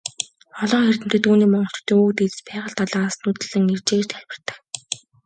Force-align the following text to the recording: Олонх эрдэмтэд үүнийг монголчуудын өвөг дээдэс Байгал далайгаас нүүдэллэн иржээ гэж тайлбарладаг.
Олонх 0.61 0.87
эрдэмтэд 0.91 1.23
үүнийг 1.29 1.49
монголчуудын 1.51 1.97
өвөг 2.01 2.13
дээдэс 2.17 2.39
Байгал 2.47 2.73
далайгаас 2.77 3.15
нүүдэллэн 3.23 3.65
иржээ 3.73 3.97
гэж 4.01 4.09
тайлбарладаг. 4.11 4.57